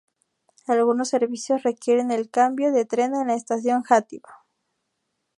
[0.65, 4.47] Algunos servicios requieren el cambio de tren en la estación de Játiva.